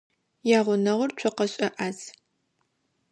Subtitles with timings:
[0.57, 1.97] Ягъунэгъур цокъэшӏэ ӏаз.